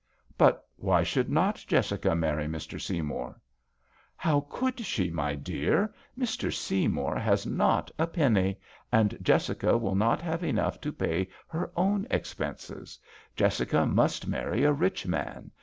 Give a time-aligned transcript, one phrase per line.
[0.21, 2.81] *' But why should not Jessica marry Mr.
[2.81, 3.39] Seymour?""
[4.25, 5.93] How could she, my dear?
[6.17, 6.51] Mr.
[6.51, 8.57] Seymour has not a penny,
[8.91, 12.97] and Jessica will not have enough to pay her own expenses.
[13.35, 15.51] Jessica must marry a rich man.